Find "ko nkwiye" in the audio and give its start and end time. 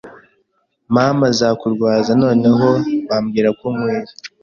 3.59-4.13